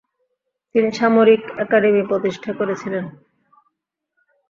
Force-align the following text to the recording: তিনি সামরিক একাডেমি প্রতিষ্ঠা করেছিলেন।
তিনি 0.75 0.89
সামরিক 0.91 1.43
একাডেমি 1.63 2.01
প্রতিষ্ঠা 2.09 2.51
করেছিলেন। 2.53 3.05